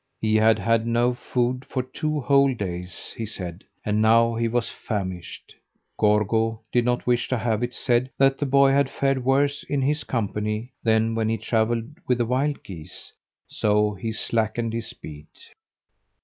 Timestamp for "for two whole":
1.63-2.55